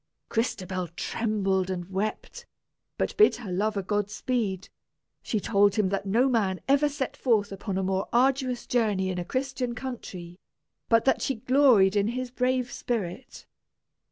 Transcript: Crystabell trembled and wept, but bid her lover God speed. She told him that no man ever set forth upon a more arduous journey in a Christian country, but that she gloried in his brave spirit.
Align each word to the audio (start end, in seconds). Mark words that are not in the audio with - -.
Crystabell 0.29 0.87
trembled 0.95 1.69
and 1.69 1.87
wept, 1.91 2.47
but 2.97 3.15
bid 3.17 3.35
her 3.35 3.51
lover 3.51 3.83
God 3.83 4.09
speed. 4.09 4.67
She 5.21 5.39
told 5.39 5.75
him 5.75 5.89
that 5.89 6.07
no 6.07 6.27
man 6.27 6.59
ever 6.67 6.89
set 6.89 7.15
forth 7.15 7.51
upon 7.51 7.77
a 7.77 7.83
more 7.83 8.09
arduous 8.11 8.65
journey 8.65 9.09
in 9.09 9.19
a 9.19 9.23
Christian 9.23 9.75
country, 9.75 10.39
but 10.89 11.05
that 11.05 11.21
she 11.21 11.35
gloried 11.35 11.95
in 11.95 12.07
his 12.07 12.31
brave 12.31 12.71
spirit. 12.71 13.45